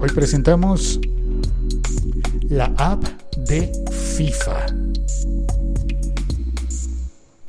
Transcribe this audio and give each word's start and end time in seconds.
Hoy 0.00 0.10
presentamos 0.10 1.00
la 2.48 2.72
app 2.78 3.02
de 3.36 3.72
FIFA. 3.90 4.66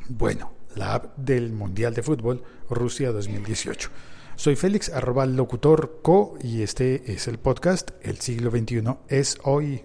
Bueno, 0.08 0.50
la 0.74 0.94
app 0.94 1.16
del 1.16 1.52
Mundial 1.52 1.94
de 1.94 2.02
Fútbol 2.02 2.42
Rusia 2.68 3.12
2018. 3.12 3.90
Soy 4.34 4.56
Félix, 4.56 4.88
arroba 4.88 5.26
locutor 5.26 6.00
co, 6.02 6.38
y 6.42 6.62
este 6.62 7.12
es 7.12 7.28
el 7.28 7.38
podcast 7.38 7.92
El 8.02 8.18
siglo 8.18 8.50
XXI 8.50 8.82
es 9.06 9.38
hoy. 9.44 9.84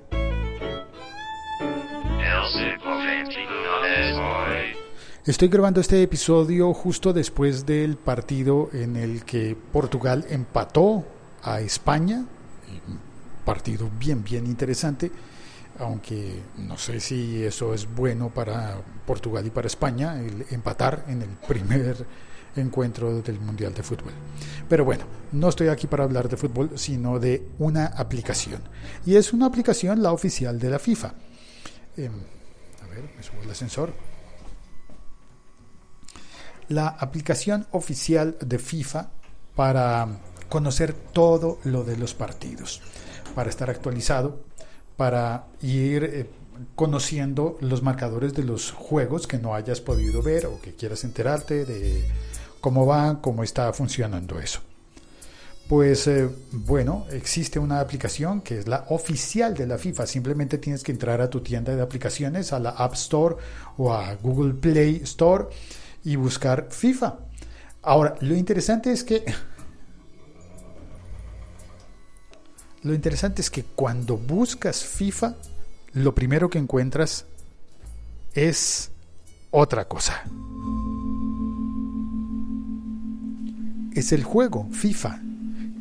Estoy 5.24 5.50
grabando 5.50 5.82
este 5.82 6.02
episodio 6.02 6.74
justo 6.74 7.14
después 7.14 7.68
del 7.68 7.96
partido 7.98 8.70
en 8.74 8.96
el 8.96 9.24
que 9.24 9.56
Portugal 9.72 10.26
empató 10.30 11.06
a 11.44 11.62
España 11.62 12.26
partido 13.44 13.90
bien, 14.00 14.24
bien 14.24 14.46
interesante, 14.46 15.12
aunque 15.80 16.42
no 16.58 16.78
sé 16.78 17.00
si 17.00 17.44
eso 17.44 17.74
es 17.74 17.88
bueno 17.94 18.30
para 18.30 18.82
Portugal 19.06 19.46
y 19.46 19.50
para 19.50 19.68
España, 19.68 20.20
el 20.20 20.46
empatar 20.52 21.06
en 21.08 21.22
el 21.22 21.30
primer 21.30 22.06
encuentro 22.56 23.22
del 23.22 23.40
Mundial 23.40 23.74
de 23.74 23.84
Fútbol. 23.84 24.14
Pero 24.68 24.86
bueno, 24.86 25.04
no 25.34 25.50
estoy 25.50 25.68
aquí 25.68 25.88
para 25.88 26.04
hablar 26.04 26.30
de 26.30 26.38
fútbol, 26.38 26.72
sino 26.76 27.20
de 27.20 27.50
una 27.60 27.88
aplicación. 27.88 28.62
Y 29.06 29.16
es 29.16 29.34
una 29.34 29.48
aplicación, 29.48 30.02
la 30.02 30.12
oficial 30.12 30.60
de 30.60 30.70
la 30.70 30.80
FIFA. 30.80 31.14
Em, 31.98 32.14
a 32.82 32.88
ver, 32.88 33.10
me 33.16 33.24
subo 33.24 33.42
el 33.44 33.52
ascensor. 33.52 33.94
La 36.70 36.88
aplicación 36.88 37.68
oficial 37.72 38.38
de 38.40 38.58
FIFA 38.58 39.12
para 39.56 40.08
conocer 40.50 40.94
todo 40.94 41.60
lo 41.64 41.84
de 41.84 41.98
los 41.98 42.14
partidos 42.14 42.82
para 43.34 43.50
estar 43.50 43.70
actualizado, 43.70 44.40
para 44.98 45.46
ir 45.62 46.04
eh, 46.04 46.30
conociendo 46.76 47.58
los 47.62 47.84
marcadores 47.84 48.34
de 48.34 48.44
los 48.44 48.72
juegos 48.72 49.28
que 49.28 49.38
no 49.38 49.56
hayas 49.56 49.82
podido 49.82 50.22
ver 50.22 50.46
o 50.46 50.60
que 50.62 50.74
quieras 50.74 51.04
enterarte 51.04 51.66
de 51.66 52.06
cómo 52.62 52.86
va, 52.86 53.22
cómo 53.22 53.44
está 53.44 53.72
funcionando 53.74 54.40
eso. 54.40 54.62
Pues 55.68 56.06
eh, 56.08 56.30
bueno, 56.52 57.08
existe 57.12 57.58
una 57.58 57.80
aplicación 57.80 58.42
que 58.42 58.60
es 58.60 58.68
la 58.68 58.86
oficial 58.90 59.56
de 59.56 59.66
la 59.66 59.80
FIFA. 59.80 60.06
Simplemente 60.06 60.60
tienes 60.60 60.84
que 60.84 60.92
entrar 60.92 61.22
a 61.22 61.30
tu 61.30 61.42
tienda 61.42 61.76
de 61.76 61.82
aplicaciones, 61.82 62.54
a 62.54 62.60
la 62.60 62.70
App 62.70 62.94
Store 62.94 63.36
o 63.78 63.92
a 63.92 64.14
Google 64.16 64.54
Play 64.54 65.02
Store 65.04 65.46
y 66.04 66.16
buscar 66.18 66.68
FIFA. 66.70 67.18
Ahora, 67.82 68.16
lo 68.22 68.36
interesante 68.36 68.92
es 68.92 69.04
que 69.04 69.26
Lo 72.86 72.94
interesante 72.94 73.42
es 73.42 73.50
que 73.50 73.64
cuando 73.64 74.16
buscas 74.16 74.84
FIFA, 74.84 75.34
lo 75.94 76.14
primero 76.14 76.52
que 76.52 76.60
encuentras 76.60 77.26
es 78.36 78.92
otra 79.50 79.88
cosa. 79.88 80.24
Es 83.92 84.12
el 84.12 84.24
juego 84.24 84.70
FIFA, 84.72 85.20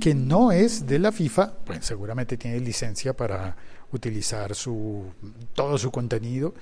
que 0.00 0.14
no 0.14 0.50
es 0.50 0.86
de 0.86 0.98
la 0.98 1.12
FIFA, 1.12 1.52
pues 1.66 1.84
seguramente 1.84 2.38
tiene 2.38 2.58
licencia 2.60 3.14
para 3.14 3.54
utilizar 3.92 4.54
su, 4.54 5.04
todo 5.52 5.76
su 5.76 5.90
contenido 5.90 6.54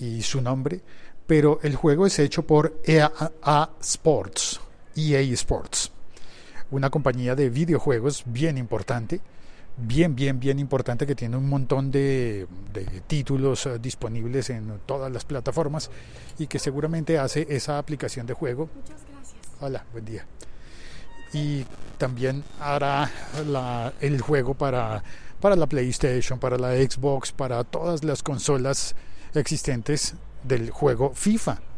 y 0.00 0.22
su 0.22 0.40
nombre, 0.40 0.80
pero 1.28 1.60
el 1.62 1.76
juego 1.76 2.08
es 2.08 2.18
hecho 2.18 2.44
por 2.44 2.82
EA 2.84 3.70
Sports, 3.80 4.60
EA 4.96 5.20
Sports 5.20 5.92
una 6.72 6.90
compañía 6.90 7.36
de 7.36 7.50
videojuegos 7.50 8.24
bien 8.26 8.58
importante, 8.58 9.20
bien, 9.76 10.16
bien, 10.16 10.40
bien 10.40 10.58
importante 10.58 11.06
que 11.06 11.14
tiene 11.14 11.36
un 11.36 11.48
montón 11.48 11.90
de, 11.90 12.46
títulos 13.06 13.66
eh, 13.66 13.78
disponibles 13.78 14.50
en 14.50 14.80
todas 14.86 15.12
las 15.12 15.24
plataformas 15.24 15.90
y 16.38 16.46
que 16.46 16.58
seguramente 16.58 17.18
hace 17.18 17.46
esa 17.48 17.78
aplicación 17.78 18.26
de 18.26 18.34
juego. 18.34 18.68
Muchas 18.74 19.02
gracias. 19.12 19.40
Hola, 19.60 19.84
buen 19.92 20.04
día. 20.04 20.26
Y 21.34 21.64
también 21.98 22.42
hará 22.58 23.10
el 24.00 24.20
juego 24.20 24.54
para, 24.54 25.02
para 25.40 25.56
la 25.56 25.66
PlayStation, 25.66 26.38
para 26.38 26.58
la 26.58 26.74
Xbox, 26.74 27.32
para 27.32 27.64
todas 27.64 28.02
las 28.02 28.22
consolas 28.22 28.94
existentes 29.34 30.14
del 30.42 30.70
juego 30.70 31.12
FIFA 31.14 31.71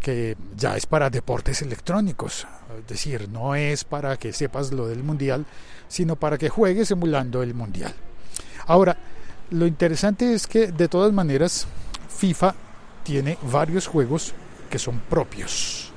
que 0.00 0.36
ya 0.56 0.76
es 0.76 0.86
para 0.86 1.10
deportes 1.10 1.62
electrónicos, 1.62 2.46
es 2.78 2.86
decir, 2.86 3.28
no 3.28 3.54
es 3.54 3.84
para 3.84 4.16
que 4.16 4.32
sepas 4.32 4.72
lo 4.72 4.86
del 4.86 5.02
mundial, 5.02 5.44
sino 5.88 6.16
para 6.16 6.38
que 6.38 6.48
juegues 6.48 6.90
emulando 6.90 7.42
el 7.42 7.54
mundial. 7.54 7.94
Ahora, 8.66 8.96
lo 9.50 9.66
interesante 9.66 10.34
es 10.34 10.46
que 10.46 10.72
de 10.72 10.88
todas 10.88 11.12
maneras 11.12 11.66
FIFA 12.08 12.54
tiene 13.02 13.38
varios 13.42 13.86
juegos 13.86 14.34
que 14.70 14.78
son 14.78 15.00
propios 15.00 15.90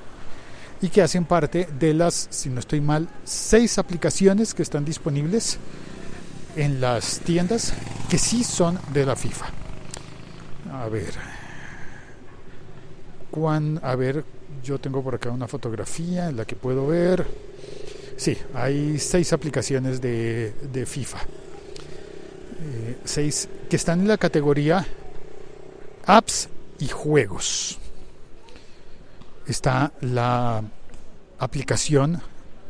y 0.82 0.90
que 0.90 1.02
hacen 1.02 1.26
parte 1.26 1.68
de 1.78 1.94
las, 1.94 2.28
si 2.32 2.50
no 2.50 2.60
estoy 2.60 2.82
mal, 2.82 3.08
seis 3.24 3.78
aplicaciones 3.78 4.54
que 4.54 4.64
están 4.64 4.86
disponibles 4.86 5.60
en 6.56 6.82
las 6.82 7.20
tiendas 7.20 7.74
que 8.10 8.18
sí 8.18 8.44
son 8.44 8.80
de 8.94 9.06
la 9.06 9.16
FIFA. 9.16 9.46
A 10.74 10.88
ver, 10.88 11.14
a 13.82 13.96
ver, 13.96 14.26
yo 14.64 14.80
tengo 14.80 15.02
por 15.02 15.16
acá 15.16 15.32
una 15.32 15.48
fotografía 15.48 16.30
en 16.30 16.38
la 16.38 16.46
que 16.46 16.56
puedo 16.56 16.88
ver. 16.88 17.26
Sí, 18.18 18.38
hay 18.54 19.00
seis 19.00 19.32
aplicaciones 19.34 20.02
de, 20.02 20.86
FIFA. 20.86 21.20
Eh, 22.64 22.98
seis 23.06 23.48
que 23.70 23.76
están 23.78 24.02
en 24.02 24.08
la 24.10 24.18
categoría 24.18 24.86
apps 26.06 26.50
y 26.80 26.88
juegos. 26.88 27.80
Está 29.48 29.94
la 30.02 30.62
aplicación 31.40 32.22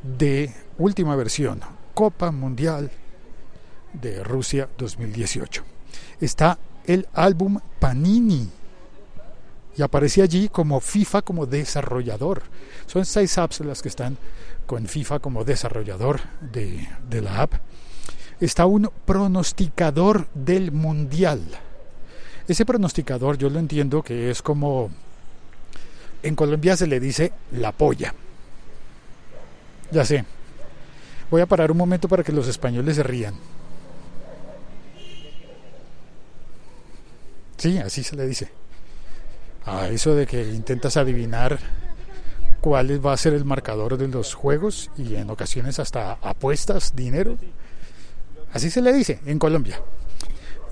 de 0.03 0.53
última 0.77 1.15
versión, 1.15 1.59
Copa 1.93 2.31
Mundial 2.31 2.91
de 3.93 4.23
Rusia 4.23 4.69
2018. 4.77 5.63
Está 6.21 6.57
el 6.85 7.07
álbum 7.13 7.59
Panini 7.79 8.60
y 9.77 9.81
aparece 9.81 10.21
allí 10.21 10.49
como 10.49 10.79
FIFA 10.79 11.21
como 11.21 11.45
desarrollador. 11.45 12.43
Son 12.87 13.05
seis 13.05 13.37
apps 13.37 13.61
las 13.61 13.81
que 13.81 13.89
están 13.89 14.17
con 14.65 14.87
FIFA 14.87 15.19
como 15.19 15.43
desarrollador 15.43 16.19
de, 16.41 16.87
de 17.09 17.21
la 17.21 17.41
app. 17.41 17.53
Está 18.39 18.65
un 18.65 18.89
pronosticador 19.05 20.27
del 20.33 20.71
mundial. 20.71 21.41
Ese 22.47 22.65
pronosticador 22.65 23.37
yo 23.37 23.49
lo 23.49 23.59
entiendo 23.59 24.01
que 24.01 24.29
es 24.31 24.41
como 24.41 24.89
en 26.23 26.35
Colombia 26.35 26.75
se 26.75 26.87
le 26.87 26.99
dice 26.99 27.31
la 27.51 27.71
polla. 27.71 28.13
Ya 29.91 30.05
sé. 30.05 30.25
Voy 31.29 31.41
a 31.41 31.45
parar 31.45 31.71
un 31.71 31.77
momento 31.77 32.09
para 32.09 32.23
que 32.23 32.31
los 32.31 32.47
españoles 32.47 32.97
se 32.97 33.03
rían. 33.03 33.35
Sí, 37.57 37.77
así 37.77 38.03
se 38.03 38.15
le 38.15 38.25
dice 38.25 38.60
a 39.65 39.87
eso 39.89 40.15
de 40.15 40.25
que 40.25 40.43
intentas 40.43 40.97
adivinar 40.97 41.59
cuál 42.61 43.03
va 43.03 43.13
a 43.13 43.17
ser 43.17 43.33
el 43.33 43.45
marcador 43.45 43.97
de 43.97 44.07
los 44.07 44.33
juegos 44.33 44.91
y 44.97 45.15
en 45.15 45.29
ocasiones 45.29 45.79
hasta 45.79 46.13
apuestas 46.21 46.95
dinero. 46.95 47.37
Así 48.53 48.69
se 48.69 48.81
le 48.81 48.93
dice 48.93 49.19
en 49.25 49.39
Colombia. 49.39 49.81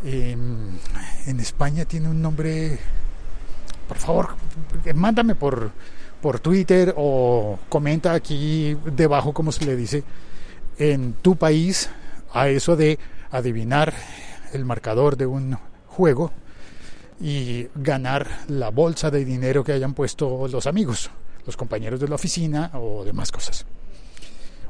Em, 0.03 0.77
en 1.25 1.39
España 1.39 1.85
tiene 1.85 2.09
un 2.09 2.21
nombre, 2.21 2.79
por 3.87 3.97
favor, 3.97 4.29
mándame 4.95 5.35
por, 5.35 5.71
por 6.21 6.39
Twitter 6.39 6.93
o 6.95 7.59
comenta 7.69 8.13
aquí 8.13 8.77
debajo 8.85 9.33
cómo 9.33 9.51
se 9.51 9.65
le 9.65 9.75
dice 9.75 10.03
en 10.77 11.13
tu 11.13 11.35
país 11.35 11.89
a 12.33 12.47
eso 12.47 12.75
de 12.75 12.99
adivinar 13.31 13.93
el 14.53 14.63
marcador 14.65 15.17
de 15.17 15.25
un 15.25 15.57
juego 15.87 16.31
y 17.21 17.67
ganar 17.75 18.27
la 18.47 18.69
bolsa 18.69 19.11
de 19.11 19.25
dinero 19.25 19.63
que 19.63 19.73
hayan 19.73 19.93
puesto 19.93 20.47
los 20.47 20.67
amigos, 20.67 21.09
los 21.45 21.57
compañeros 21.57 21.99
de 21.99 22.07
la 22.07 22.15
oficina 22.15 22.71
o 22.73 23.03
demás 23.03 23.31
cosas, 23.31 23.65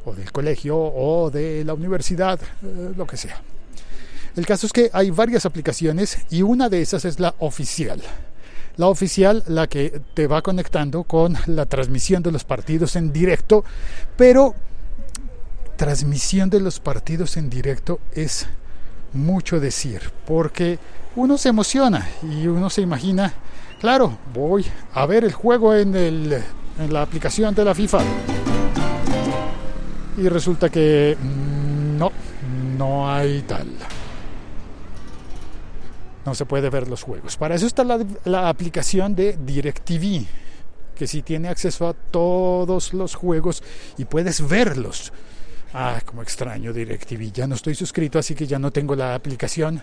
o 0.06 0.14
del 0.14 0.32
colegio 0.32 0.78
o 0.78 1.30
de 1.30 1.64
la 1.64 1.74
universidad, 1.74 2.40
eh, 2.64 2.94
lo 2.96 3.06
que 3.06 3.18
sea. 3.18 3.42
El 4.36 4.46
caso 4.46 4.68
es 4.68 4.74
que 4.74 4.90
hay 4.94 5.12
varias 5.12 5.46
aplicaciones 5.46 6.20
y 6.30 6.42
una 6.42 6.70
de 6.70 6.82
esas 6.82 7.06
es 7.06 7.20
la 7.20 7.36
oficial. 7.40 8.02
La 8.78 8.88
oficial, 8.88 9.44
la 9.48 9.68
que 9.68 10.02
te 10.14 10.28
va 10.28 10.42
conectando 10.42 11.04
con 11.04 11.36
la 11.48 11.66
transmisión 11.66 12.24
de 12.24 12.32
los 12.32 12.46
partidos 12.46 12.96
en 12.96 13.12
directo, 13.12 13.66
pero 14.16 14.56
transmisión 15.76 16.50
de 16.50 16.62
los 16.62 16.80
partidos 16.80 17.38
en 17.38 17.50
directo 17.50 18.00
es 18.14 18.48
mucho 19.14 19.60
decir, 19.60 20.02
porque 20.26 20.80
uno 21.16 21.38
se 21.38 21.50
emociona 21.50 22.08
y 22.24 22.48
uno 22.48 22.70
se 22.70 22.82
imagina, 22.82 23.34
claro, 23.80 24.18
voy 24.34 24.66
a 24.94 25.06
ver 25.06 25.24
el 25.24 25.34
juego 25.34 25.76
en, 25.76 25.96
el, 25.96 26.42
en 26.80 26.94
la 26.94 27.02
aplicación 27.02 27.54
de 27.56 27.66
la 27.66 27.76
FIFA. 27.76 28.00
Y 30.18 30.28
resulta 30.28 30.70
que 30.70 31.18
mm, 31.20 31.98
no, 31.98 32.12
no 32.78 33.12
hay 33.12 33.42
tal. 33.42 33.68
No 36.26 36.36
se 36.36 36.46
puede 36.46 36.70
ver 36.70 36.88
los 36.88 37.04
juegos. 37.04 37.38
Para 37.38 37.56
eso 37.56 37.66
está 37.66 37.84
la, 37.84 38.00
la 38.26 38.50
aplicación 38.50 39.16
de 39.16 39.38
DirecTV, 39.38 40.26
que 40.96 41.08
sí 41.08 41.22
tiene 41.22 41.48
acceso 41.48 41.88
a 41.88 41.94
todos 41.94 42.94
los 42.94 43.16
juegos 43.16 43.64
y 43.98 44.06
puedes 44.06 44.48
verlos. 44.48 45.14
Ah, 45.74 46.02
como 46.06 46.24
extraño 46.24 46.74
DirecTV. 46.74 47.32
Ya 47.32 47.48
no 47.48 47.56
estoy 47.56 47.76
suscrito, 47.76 48.18
así 48.18 48.34
que 48.34 48.48
ya 48.48 48.58
no 48.58 48.72
tengo 48.72 48.96
la 48.96 49.14
aplicación 49.14 49.82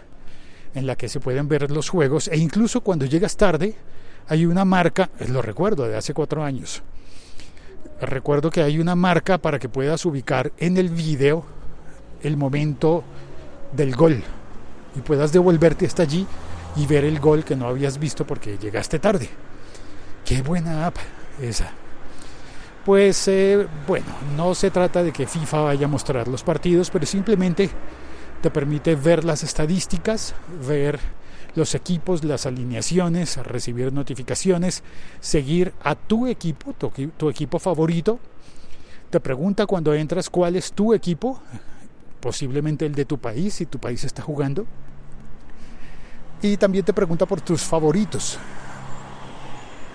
en 0.74 0.86
la 0.86 0.96
que 0.96 1.08
se 1.08 1.20
pueden 1.20 1.48
ver 1.48 1.70
los 1.70 1.88
juegos. 1.88 2.28
E 2.28 2.36
incluso 2.36 2.80
cuando 2.80 3.06
llegas 3.06 3.36
tarde, 3.36 3.76
hay 4.28 4.46
una 4.46 4.64
marca, 4.64 5.10
lo 5.28 5.42
recuerdo 5.42 5.86
de 5.86 5.96
hace 5.96 6.12
cuatro 6.12 6.42
años. 6.42 6.82
Recuerdo 8.00 8.50
que 8.50 8.62
hay 8.62 8.78
una 8.78 8.94
marca 8.94 9.38
para 9.38 9.58
que 9.58 9.68
puedas 9.68 10.04
ubicar 10.04 10.52
en 10.58 10.76
el 10.76 10.90
video 10.90 11.44
el 12.22 12.36
momento 12.36 13.04
del 13.72 13.94
gol 13.94 14.22
y 14.96 15.00
puedas 15.00 15.32
devolverte 15.32 15.86
hasta 15.86 16.02
allí 16.02 16.26
y 16.76 16.86
ver 16.86 17.04
el 17.04 17.20
gol 17.20 17.44
que 17.44 17.56
no 17.56 17.68
habías 17.68 17.98
visto 17.98 18.26
porque 18.26 18.58
llegaste 18.58 18.98
tarde. 18.98 19.28
Qué 20.24 20.42
buena 20.42 20.86
app 20.86 20.96
esa. 21.40 21.70
Pues 22.86 23.26
eh, 23.26 23.66
bueno, 23.84 24.06
no 24.36 24.54
se 24.54 24.70
trata 24.70 25.02
de 25.02 25.12
que 25.12 25.26
FIFA 25.26 25.62
vaya 25.62 25.86
a 25.86 25.88
mostrar 25.88 26.28
los 26.28 26.44
partidos, 26.44 26.88
pero 26.88 27.04
simplemente 27.04 27.68
te 28.40 28.48
permite 28.48 28.94
ver 28.94 29.24
las 29.24 29.42
estadísticas, 29.42 30.36
ver 30.68 31.00
los 31.56 31.74
equipos, 31.74 32.22
las 32.22 32.46
alineaciones, 32.46 33.38
recibir 33.38 33.92
notificaciones, 33.92 34.84
seguir 35.18 35.74
a 35.82 35.96
tu 35.96 36.28
equipo, 36.28 36.74
tu, 36.74 36.92
tu, 37.16 37.28
equipo 37.28 37.58
favorito. 37.58 38.20
Te 39.10 39.18
pregunta 39.18 39.66
cuando 39.66 39.92
entras 39.92 40.30
cuál 40.30 40.54
es 40.54 40.70
tu 40.70 40.94
equipo, 40.94 41.40
posiblemente 42.20 42.86
el 42.86 42.94
de 42.94 43.04
tu 43.04 43.18
país, 43.18 43.54
si 43.54 43.66
tu 43.66 43.80
país 43.80 44.04
está 44.04 44.22
jugando. 44.22 44.64
Y 46.40 46.56
también 46.56 46.84
te 46.84 46.92
pregunta 46.92 47.26
por 47.26 47.40
tus 47.40 47.62
favoritos, 47.62 48.38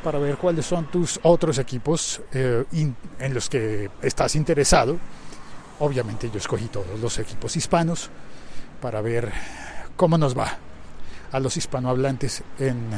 para 0.03 0.19
ver 0.19 0.37
cuáles 0.37 0.65
son 0.65 0.85
tus 0.85 1.19
otros 1.23 1.57
equipos 1.57 2.21
eh, 2.33 2.63
en 3.19 3.33
los 3.33 3.49
que 3.49 3.89
estás 4.01 4.35
interesado. 4.35 4.97
Obviamente 5.79 6.29
yo 6.31 6.37
escogí 6.37 6.67
todos 6.67 6.99
los 6.99 7.17
equipos 7.19 7.55
hispanos 7.55 8.09
para 8.81 9.01
ver 9.01 9.31
cómo 9.95 10.17
nos 10.17 10.37
va 10.37 10.57
a 11.31 11.39
los 11.39 11.57
hispanohablantes 11.57 12.43
en, 12.59 12.89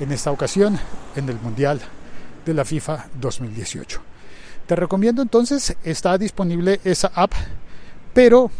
en 0.00 0.12
esta 0.12 0.30
ocasión 0.30 0.78
en 1.14 1.28
el 1.28 1.38
Mundial 1.40 1.80
de 2.44 2.54
la 2.54 2.64
FIFA 2.64 3.06
2018. 3.20 4.00
Te 4.66 4.76
recomiendo 4.76 5.22
entonces, 5.22 5.76
está 5.84 6.18
disponible 6.18 6.80
esa 6.84 7.12
app, 7.14 7.32
pero 8.12 8.50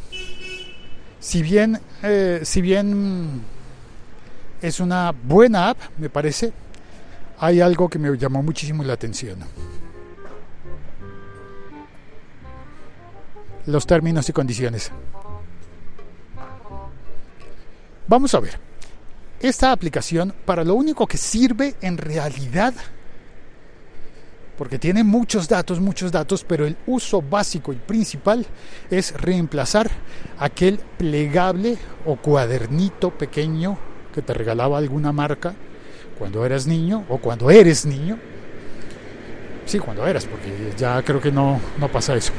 si 1.18 1.42
bien, 1.42 1.80
eh, 2.02 2.40
si 2.44 2.60
bien 2.60 3.42
es 4.62 4.80
una 4.80 5.12
buena 5.12 5.70
app, 5.70 5.78
me 5.98 6.08
parece, 6.08 6.52
hay 7.38 7.60
algo 7.60 7.88
que 7.88 7.98
me 7.98 8.16
llamó 8.16 8.42
muchísimo 8.42 8.82
la 8.82 8.94
atención. 8.94 9.38
Los 13.66 13.86
términos 13.86 14.28
y 14.28 14.32
condiciones. 14.32 14.90
Vamos 18.06 18.34
a 18.34 18.40
ver. 18.40 18.58
Esta 19.40 19.72
aplicación 19.72 20.32
para 20.44 20.64
lo 20.64 20.74
único 20.74 21.06
que 21.06 21.18
sirve 21.18 21.74
en 21.82 21.98
realidad, 21.98 22.72
porque 24.56 24.78
tiene 24.78 25.04
muchos 25.04 25.46
datos, 25.46 25.78
muchos 25.78 26.10
datos, 26.10 26.42
pero 26.44 26.64
el 26.64 26.76
uso 26.86 27.20
básico 27.20 27.72
y 27.72 27.76
principal 27.76 28.46
es 28.90 29.12
reemplazar 29.20 29.90
aquel 30.38 30.78
plegable 30.96 31.76
o 32.06 32.16
cuadernito 32.16 33.10
pequeño 33.10 33.76
que 34.14 34.22
te 34.22 34.32
regalaba 34.32 34.78
alguna 34.78 35.12
marca 35.12 35.54
cuando 36.18 36.44
eras 36.44 36.66
niño 36.66 37.04
o 37.08 37.18
cuando 37.18 37.50
eres 37.50 37.86
niño. 37.86 38.18
Sí, 39.64 39.78
cuando 39.78 40.06
eras, 40.06 40.26
porque 40.26 40.72
ya 40.76 41.02
creo 41.02 41.20
que 41.20 41.32
no, 41.32 41.60
no 41.78 41.88
pasa 41.88 42.14
eso. 42.14 42.32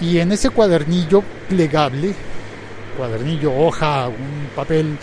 Y 0.00 0.18
en 0.18 0.32
ese 0.32 0.50
cuadernillo 0.50 1.22
plegable 1.48 2.14
cuadernillo, 2.94 3.52
hoja, 3.54 4.08
un 4.08 4.48
papel, 4.54 4.96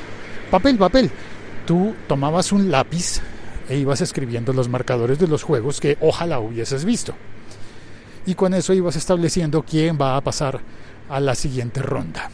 papel, 0.50 0.78
papel. 0.78 1.12
Tú 1.66 1.94
tomabas 2.08 2.52
un 2.52 2.72
lápiz 2.72 3.22
e 3.70 3.78
ibas 3.78 4.02
escribiendo 4.02 4.54
los 4.54 4.70
marcadores 4.70 5.20
de 5.20 5.28
los 5.28 5.44
juegos 5.44 5.80
que 5.80 5.98
ojalá 6.02 6.40
hubieses 6.40 6.86
visto. 6.86 7.14
Y 8.26 8.36
con 8.36 8.54
eso 8.54 8.74
ibas 8.74 8.96
estableciendo 8.96 9.64
quién 9.64 9.98
va 10.00 10.16
a 10.16 10.22
pasar 10.22 10.60
a 11.10 11.20
la 11.20 11.36
siguiente 11.36 11.82
ronda. 11.82 12.30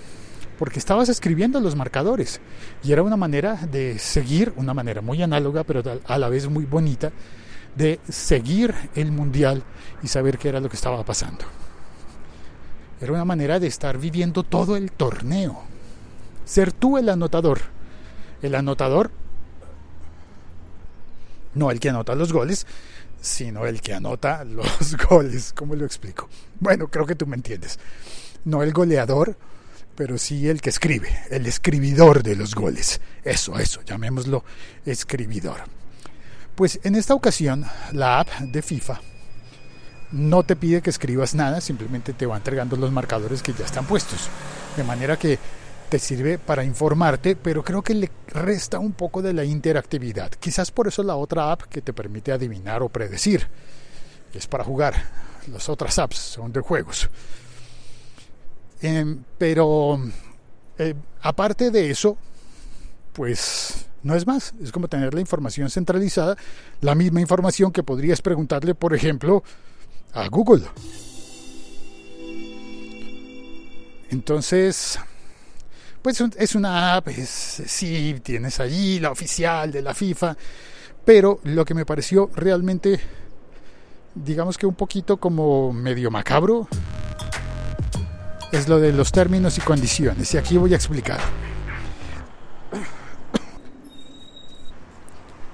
Porque 0.58 0.80
estabas 0.80 1.10
escribiendo 1.10 1.60
los 1.60 1.76
marcadores. 1.76 2.42
Y 2.84 2.92
era 2.92 3.04
una 3.04 3.18
manera 3.18 3.56
de 3.56 4.00
seguir, 4.00 4.54
una 4.56 4.74
manera 4.74 5.02
muy 5.02 5.22
análoga, 5.22 5.64
pero 5.64 5.84
a 6.06 6.18
la 6.18 6.30
vez 6.30 6.50
muy 6.50 6.66
bonita, 6.66 7.12
de 7.76 8.00
seguir 8.10 8.74
el 8.96 9.12
mundial 9.12 9.64
y 10.02 10.08
saber 10.08 10.38
qué 10.38 10.50
era 10.50 10.60
lo 10.60 10.70
que 10.70 10.76
estaba 10.76 11.04
pasando. 11.04 11.46
Era 13.00 13.14
una 13.14 13.26
manera 13.26 13.60
de 13.60 13.68
estar 13.68 13.98
viviendo 13.98 14.44
todo 14.44 14.76
el 14.76 14.92
torneo. 14.92 15.64
Ser 16.46 16.72
tú 16.72 16.98
el 16.98 17.10
anotador. 17.10 17.60
El 18.42 18.56
anotador, 18.56 19.12
no 21.54 21.72
el 21.72 21.80
que 21.80 21.90
anota 21.90 22.16
los 22.16 22.32
goles, 22.32 22.66
sino 23.20 23.66
el 23.66 23.82
que 23.82 23.94
anota 23.94 24.44
los 24.44 24.96
goles. 25.10 25.54
¿Cómo 25.54 25.76
lo 25.76 25.86
explico? 25.86 26.30
Bueno, 26.60 26.88
creo 26.88 27.06
que 27.06 27.16
tú 27.16 27.28
me 27.28 27.36
entiendes. 27.36 27.80
No 28.46 28.64
el 28.64 28.74
goleador, 28.74 29.38
pero 29.98 30.20
sí 30.20 30.48
el 30.48 30.62
que 30.62 30.70
escribe, 30.70 31.10
el 31.32 31.48
escribidor 31.48 32.22
de 32.22 32.36
los 32.36 32.54
goles. 32.54 33.02
Eso, 33.24 33.58
eso, 33.58 33.82
llamémoslo 33.82 34.46
escribidor. 34.86 35.64
Pues 36.54 36.80
en 36.84 36.94
esta 36.94 37.16
ocasión, 37.16 37.66
la 37.94 38.20
app 38.20 38.30
de 38.40 38.62
FIFA 38.62 39.02
no 40.12 40.44
te 40.44 40.56
pide 40.56 40.84
que 40.84 40.92
escribas 40.92 41.34
nada, 41.34 41.60
simplemente 41.62 42.14
te 42.14 42.28
va 42.28 42.38
entregando 42.38 42.78
los 42.78 42.92
marcadores 42.92 43.42
que 43.42 43.54
ya 43.54 43.66
están 43.66 43.88
puestos. 43.88 44.30
De 44.78 44.84
manera 44.84 45.18
que 45.18 45.40
te 45.90 45.98
sirve 45.98 46.38
para 46.38 46.64
informarte, 46.64 47.36
pero 47.36 47.64
creo 47.64 47.82
que 47.82 47.96
le 47.96 48.12
resta 48.28 48.78
un 48.78 48.94
poco 48.94 49.24
de 49.24 49.34
la 49.34 49.46
interactividad. 49.46 50.30
Quizás 50.30 50.70
por 50.70 50.88
eso 50.88 51.02
la 51.02 51.16
otra 51.16 51.52
app 51.52 51.64
que 51.64 51.82
te 51.82 51.92
permite 51.92 52.32
adivinar 52.32 52.84
o 52.84 52.90
predecir, 52.90 53.48
es 54.32 54.46
para 54.46 54.64
jugar. 54.64 54.94
Las 55.52 55.70
otras 55.70 55.98
apps 55.98 56.18
son 56.18 56.54
de 56.54 56.60
juegos. 56.60 57.10
Em, 58.82 59.24
pero 59.38 60.00
eh, 60.78 60.94
aparte 61.22 61.72
de 61.72 61.90
eso, 61.90 62.18
pues 63.14 63.88
no 64.04 64.16
es 64.16 64.28
más. 64.28 64.54
Es 64.62 64.72
como 64.72 64.88
tener 64.88 65.14
la 65.14 65.22
información 65.22 65.70
centralizada, 65.70 66.38
la 66.82 66.96
misma 66.96 67.22
información 67.22 67.72
que 67.72 67.84
podrías 67.84 68.22
preguntarle, 68.22 68.76
por 68.76 68.94
ejemplo, 68.94 69.44
a 70.14 70.28
Google. 70.28 70.66
Entonces, 74.10 75.00
pues 76.02 76.22
es 76.38 76.56
una 76.56 76.96
app, 76.96 77.10
es, 77.10 77.30
sí, 77.30 78.16
tienes 78.24 78.60
allí 78.60 79.00
la 79.00 79.12
oficial 79.12 79.72
de 79.72 79.82
la 79.82 79.94
FIFA, 79.94 80.38
pero 81.04 81.40
lo 81.44 81.66
que 81.66 81.74
me 81.74 81.86
pareció 81.86 82.30
realmente, 82.34 83.00
digamos 84.16 84.58
que 84.58 84.66
un 84.66 84.76
poquito 84.76 85.18
como 85.18 85.74
medio 85.74 86.10
macabro, 86.10 86.70
es 88.52 88.68
lo 88.68 88.80
de 88.80 88.94
los 88.94 89.12
términos 89.12 89.58
y 89.58 89.62
condiciones. 89.62 90.34
Y 90.34 90.38
aquí 90.38 90.58
voy 90.58 90.74
a 90.74 90.76
explicar. 90.76 91.20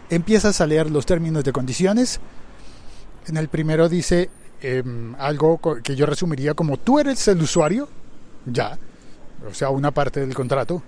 Empiezas 0.09 0.62
a 0.62 0.67
leer 0.67 0.91
los 0.91 1.05
términos 1.05 1.43
de 1.43 1.51
condiciones. 1.51 2.19
En 3.27 3.38
el 3.38 3.47
primero 3.47 3.89
dice 3.89 4.29
Em, 4.63 5.13
algo 5.19 5.59
que 5.83 5.93
yo 5.93 6.05
resumiría 6.05 6.53
como 6.53 6.77
tú 6.77 6.97
eres 6.97 7.27
el 7.27 7.41
usuario, 7.41 7.89
ya, 8.45 8.77
o 9.45 9.53
sea, 9.53 9.69
una 9.69 9.91
parte 9.91 10.21
del 10.21 10.33
contrato. 10.33 10.81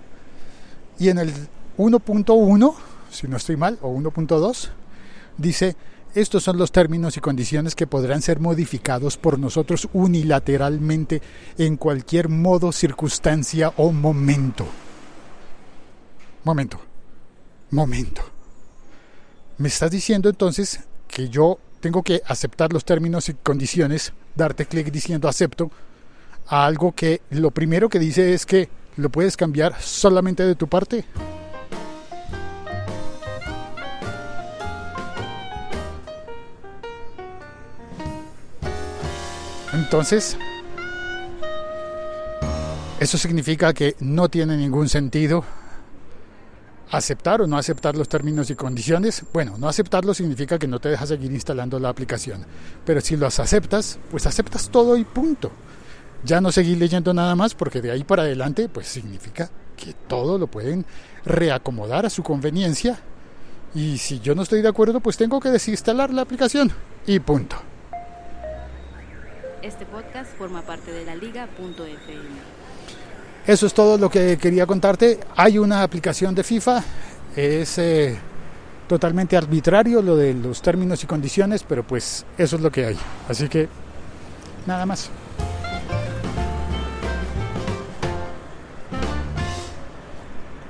Y 0.98 1.10
en 1.10 1.18
el 1.18 1.30
1.1, 1.76 2.74
si 3.10 3.28
no 3.28 3.36
estoy 3.36 3.58
mal, 3.58 3.78
o 3.82 3.94
1.2, 3.94 4.70
dice, 5.36 5.76
estos 6.16 6.42
son 6.42 6.56
los 6.56 6.72
términos 6.72 7.18
y 7.18 7.20
condiciones 7.20 7.74
que 7.74 7.86
podrán 7.86 8.22
ser 8.22 8.40
modificados 8.40 9.18
por 9.18 9.38
nosotros 9.38 9.86
unilateralmente 9.92 11.20
en 11.58 11.76
cualquier 11.76 12.30
modo, 12.30 12.72
circunstancia 12.72 13.74
o 13.76 13.92
momento. 13.92 14.66
Momento. 16.42 16.80
Momento. 17.70 18.22
Me 19.58 19.68
estás 19.68 19.90
diciendo 19.90 20.30
entonces 20.30 20.80
que 21.06 21.28
yo 21.28 21.58
tengo 21.80 22.02
que 22.02 22.22
aceptar 22.26 22.72
los 22.72 22.86
términos 22.86 23.28
y 23.28 23.34
condiciones, 23.34 24.14
darte 24.34 24.64
clic 24.64 24.90
diciendo 24.90 25.28
acepto 25.28 25.70
a 26.46 26.64
algo 26.64 26.92
que 26.92 27.20
lo 27.28 27.50
primero 27.50 27.90
que 27.90 27.98
dice 27.98 28.32
es 28.32 28.46
que 28.46 28.70
lo 28.96 29.10
puedes 29.10 29.36
cambiar 29.36 29.78
solamente 29.82 30.44
de 30.44 30.54
tu 30.54 30.66
parte. 30.66 31.04
Entonces, 39.76 40.36
Eso 42.98 43.18
significa 43.18 43.74
que 43.74 43.94
no 44.00 44.30
tiene 44.30 44.56
ningún 44.56 44.88
sentido 44.88 45.44
aceptar 46.90 47.42
o 47.42 47.46
no 47.46 47.58
aceptar 47.58 47.94
los 47.94 48.08
términos 48.08 48.48
y 48.48 48.54
condiciones. 48.54 49.22
Bueno, 49.34 49.56
no 49.58 49.68
aceptarlo 49.68 50.14
significa 50.14 50.58
que 50.58 50.66
no 50.66 50.80
te 50.80 50.88
deja 50.88 51.06
seguir 51.06 51.30
instalando 51.30 51.78
la 51.78 51.90
aplicación. 51.90 52.46
Pero 52.86 53.02
si 53.02 53.18
los 53.18 53.38
aceptas, 53.38 53.98
pues 54.10 54.26
aceptas 54.26 54.70
todo 54.70 54.96
y 54.96 55.04
punto. 55.04 55.52
Ya 56.24 56.40
no 56.40 56.50
seguir 56.50 56.78
leyendo 56.78 57.12
nada 57.12 57.36
más 57.36 57.54
porque 57.54 57.82
de 57.82 57.90
ahí 57.90 58.02
para 58.02 58.22
adelante 58.22 58.70
pues 58.70 58.88
significa 58.88 59.50
que 59.76 59.92
todo 59.92 60.38
lo 60.38 60.46
pueden 60.46 60.86
reacomodar 61.26 62.06
a 62.06 62.10
su 62.10 62.22
conveniencia. 62.22 62.98
Y 63.74 63.98
si 63.98 64.20
yo 64.20 64.34
no 64.34 64.42
estoy 64.42 64.62
de 64.62 64.68
acuerdo, 64.68 65.00
pues 65.00 65.18
tengo 65.18 65.38
que 65.38 65.50
desinstalar 65.50 66.14
la 66.14 66.22
aplicación 66.22 66.72
y 67.06 67.20
punto. 67.20 67.56
Este 69.62 69.86
podcast 69.86 70.30
forma 70.36 70.62
parte 70.62 70.92
de 70.92 71.04
la 71.04 71.14
liga.fm. 71.14 72.56
Eso 73.46 73.66
es 73.66 73.74
todo 73.74 73.96
lo 73.96 74.10
que 74.10 74.36
quería 74.38 74.66
contarte. 74.66 75.20
Hay 75.34 75.58
una 75.58 75.82
aplicación 75.82 76.34
de 76.34 76.42
FIFA, 76.42 76.82
es 77.34 77.78
eh, 77.78 78.16
totalmente 78.88 79.36
arbitrario 79.36 80.02
lo 80.02 80.16
de 80.16 80.34
los 80.34 80.60
términos 80.60 81.02
y 81.04 81.06
condiciones, 81.06 81.62
pero 81.62 81.84
pues 81.84 82.26
eso 82.36 82.56
es 82.56 82.62
lo 82.62 82.70
que 82.70 82.86
hay. 82.86 82.98
Así 83.28 83.48
que 83.48 83.68
nada 84.66 84.84
más. 84.84 85.10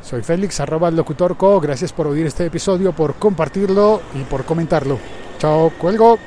Soy 0.03 0.23
Félix, 0.23 0.61
arroba 0.61 0.91
locutor 0.91 1.37
co. 1.37 1.61
Gracias 1.61 1.93
por 1.93 2.07
oír 2.07 2.27
este 2.27 2.47
episodio, 2.47 2.93
por 2.93 3.17
compartirlo 3.17 4.03
y 4.15 4.23
por 4.23 4.45
comentarlo. 4.45 4.99
Chao, 5.39 5.73
cuelgo. 5.79 6.19